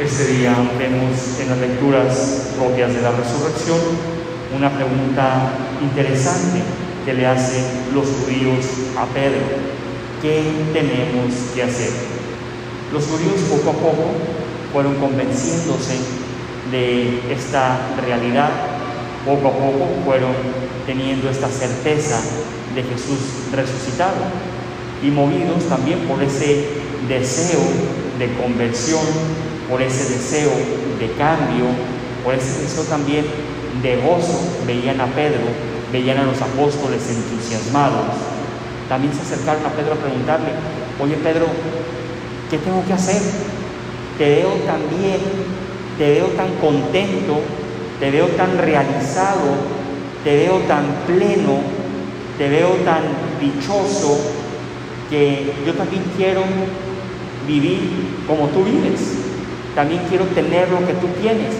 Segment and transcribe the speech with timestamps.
[0.00, 3.76] Este día vemos en las lecturas propias de la resurrección
[4.56, 6.62] una pregunta interesante
[7.04, 7.62] que le hacen
[7.92, 8.64] los judíos
[8.96, 9.44] a Pedro.
[10.22, 10.42] ¿Qué
[10.72, 11.90] tenemos que hacer?
[12.94, 14.04] Los judíos poco a poco
[14.72, 15.98] fueron convenciéndose
[16.70, 18.48] de esta realidad,
[19.26, 20.32] poco a poco fueron
[20.86, 22.22] teniendo esta certeza
[22.74, 23.18] de Jesús
[23.52, 24.16] resucitado
[25.02, 26.68] y movidos también por ese
[27.06, 27.60] deseo
[28.18, 29.04] de conversión,
[29.70, 30.50] por ese deseo
[30.98, 31.66] de cambio,
[32.24, 33.24] por ese deseo también
[33.82, 35.46] de gozo, veían a Pedro,
[35.92, 38.06] veían a los apóstoles entusiasmados.
[38.88, 40.48] También se acercaron a Pedro a preguntarle,
[41.00, 41.46] oye Pedro,
[42.50, 43.22] ¿qué tengo que hacer?
[44.18, 45.20] Te veo tan bien,
[45.96, 47.40] te veo tan contento,
[48.00, 49.54] te veo tan realizado,
[50.24, 51.60] te veo tan pleno,
[52.36, 53.02] te veo tan
[53.40, 54.18] dichoso,
[55.08, 56.42] que yo también quiero
[57.46, 59.19] vivir como tú vives.
[59.74, 61.54] También quiero tener lo que tú tienes.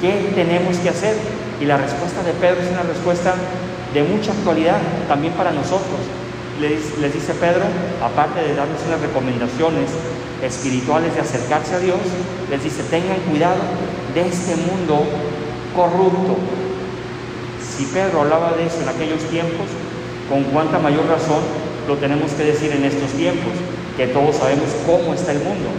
[0.00, 1.16] ¿Qué tenemos que hacer?
[1.60, 3.34] Y la respuesta de Pedro es una respuesta
[3.94, 6.00] de mucha actualidad también para nosotros.
[6.60, 7.64] Les, dice Pedro,
[8.02, 9.90] aparte de darnos unas recomendaciones
[10.42, 11.98] espirituales de acercarse a Dios,
[12.50, 13.58] les dice, tengan cuidado
[14.14, 15.04] de este mundo
[15.74, 16.36] corrupto.
[17.60, 19.66] Si Pedro hablaba de eso en aquellos tiempos,
[20.28, 21.42] con cuánta mayor razón
[21.88, 23.52] lo tenemos que decir en estos tiempos,
[23.96, 25.70] que todos sabemos cómo está el mundo,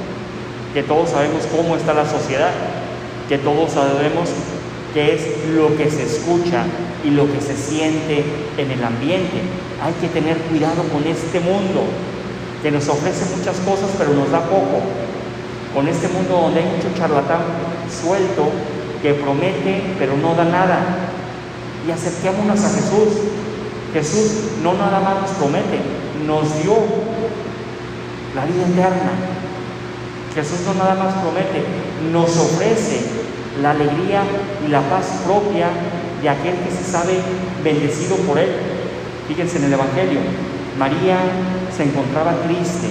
[0.75, 2.51] que todos sabemos cómo está la sociedad,
[3.29, 4.27] que todos sabemos
[4.93, 5.21] qué es
[5.55, 6.65] lo que se escucha
[7.05, 8.25] y lo que se siente
[8.57, 9.39] en el ambiente.
[9.81, 11.85] Hay que tener cuidado con este mundo
[12.61, 14.81] que nos ofrece muchas cosas pero nos da poco.
[15.73, 17.39] Con este mundo donde hay mucho charlatán
[17.89, 18.49] suelto
[19.01, 20.79] que promete pero no da nada.
[21.87, 23.23] Y acerquémonos a Jesús.
[23.93, 24.31] Jesús
[24.61, 25.79] no nada más nos promete,
[26.27, 26.75] nos dio
[28.35, 29.35] la vida eterna.
[30.35, 31.63] Jesús no nada más promete,
[32.11, 33.01] nos ofrece
[33.61, 34.21] la alegría
[34.65, 35.69] y la paz propia
[36.21, 37.19] de aquel que se sabe
[37.63, 38.49] bendecido por Él.
[39.27, 40.19] Fíjense en el Evangelio,
[40.77, 41.17] María
[41.75, 42.89] se encontraba triste,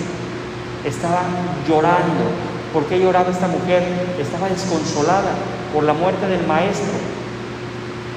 [0.85, 1.23] estaba
[1.69, 2.33] llorando.
[2.73, 3.83] ¿Por qué lloraba esta mujer?
[4.19, 5.33] Estaba desconsolada
[5.73, 6.93] por la muerte del Maestro.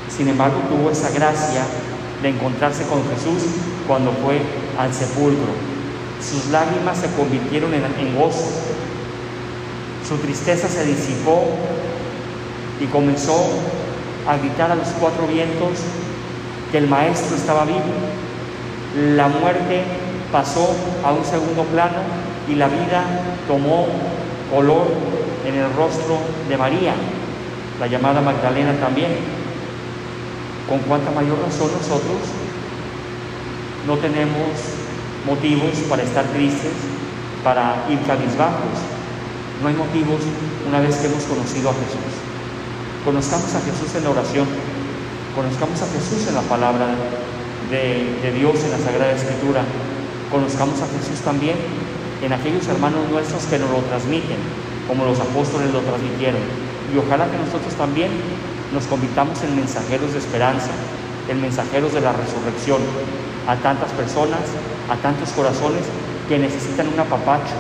[0.10, 1.64] Sin embargo, tuvo esa gracia
[2.22, 3.44] de encontrarse con Jesús
[3.88, 4.42] cuando fue
[4.80, 5.54] al sepulcro.
[6.22, 8.50] Sus lágrimas se convirtieron en, gozo.
[10.08, 11.44] Su tristeza se disipó
[12.80, 13.36] y comenzó
[14.26, 15.80] a gritar a los cuatro vientos
[16.72, 17.82] que el maestro estaba vivo.
[19.16, 19.84] La muerte
[20.32, 20.74] pasó
[21.04, 22.00] a un segundo plano
[22.48, 23.04] y la vida
[23.50, 23.88] tomó
[24.50, 24.88] color
[25.46, 26.94] en el rostro de María,
[27.78, 29.12] la llamada Magdalena también.
[30.70, 32.22] Con cuánta mayor razón nosotros
[33.86, 34.48] no tenemos
[35.26, 36.72] motivos para estar tristes,
[37.44, 38.97] para ir cabizbajos.
[39.62, 40.22] No hay motivos
[40.68, 42.14] una vez que hemos conocido a Jesús.
[43.04, 44.46] Conozcamos a Jesús en la oración,
[45.34, 46.94] conozcamos a Jesús en la palabra
[47.72, 49.64] de, Dios, en la Sagrada Escritura,
[50.30, 51.56] conozcamos a Jesús también
[52.22, 54.38] en aquellos hermanos nuestros que nos lo transmiten,
[54.88, 56.42] como los apóstoles lo transmitieron.
[56.94, 58.12] Y ojalá que nosotros también
[58.74, 60.72] nos convirtamos en mensajeros de esperanza,
[61.30, 62.82] en mensajeros de la resurrección
[63.48, 64.44] a tantas personas,
[64.90, 65.84] a tantos corazones
[66.30, 67.56] que necesitan un apapacho,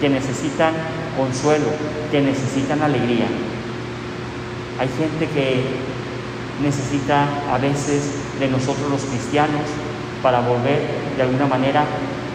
[0.00, 0.74] que necesitan
[1.20, 1.68] consuelo,
[2.10, 3.28] que necesitan alegría.
[4.80, 5.60] Hay gente que
[6.62, 8.08] necesita a veces
[8.40, 9.68] de nosotros los cristianos
[10.22, 10.80] para volver
[11.16, 11.84] de alguna manera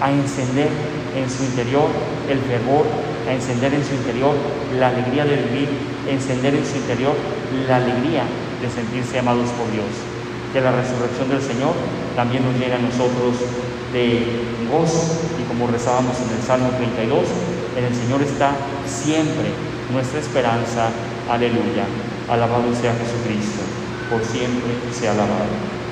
[0.02, 0.70] a encender
[1.18, 1.90] en su interior
[2.30, 2.86] el fervor,
[3.28, 4.36] a encender en su interior
[4.78, 5.70] la alegría de vivir,
[6.08, 7.16] encender en su interior
[7.68, 8.24] la alegría
[8.62, 9.90] de sentirse amados por Dios.
[10.54, 11.74] Que la resurrección del Señor
[12.16, 13.42] también nos llegue a nosotros
[13.92, 17.26] de gozo y como rezábamos en el Salmo 32,
[17.76, 18.52] en el Señor está
[18.88, 19.52] siempre
[19.92, 20.90] nuestra esperanza.
[21.30, 21.86] Aleluya.
[22.30, 23.62] Alabado sea Jesucristo.
[24.10, 25.85] Por siempre sea alabado.